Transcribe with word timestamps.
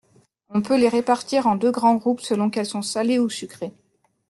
On 0.49 0.63
peut 0.63 0.79
les 0.79 0.89
répartir 0.89 1.45
en 1.45 1.55
deux 1.55 1.69
grands 1.71 1.93
groupes 1.93 2.21
selon 2.21 2.49
qu'elles 2.49 2.65
sont 2.65 2.81
salées 2.81 3.19
ou 3.19 3.29
sucrées. 3.29 3.71